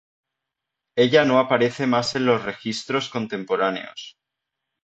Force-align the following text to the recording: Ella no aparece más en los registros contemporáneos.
Ella 0.95 1.23
no 1.25 1.37
aparece 1.37 1.85
más 1.85 2.15
en 2.15 2.25
los 2.25 2.41
registros 2.41 3.07
contemporáneos. 3.07 4.15